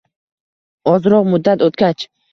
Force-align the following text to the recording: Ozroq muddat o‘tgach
Ozroq 0.93 1.31
muddat 1.35 1.65
o‘tgach 1.69 2.07